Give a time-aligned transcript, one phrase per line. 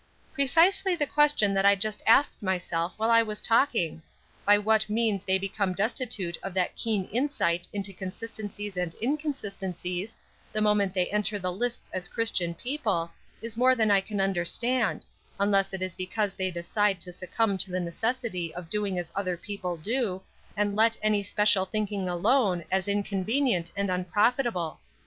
[0.33, 4.01] "Precisely the question that I just asked myself while I was talking.
[4.47, 10.17] By what means they become destitute of that keen insight into consistencies and inconsistencies,
[10.51, 13.11] the moment they enter the lists as Christian people,
[13.43, 15.05] is more than I can understand,
[15.39, 19.37] unless it is because they decide to succumb to the necessity of doing as other
[19.37, 20.23] people do,
[20.57, 24.79] and let any special thinking alone as inconvenient and unprofitable.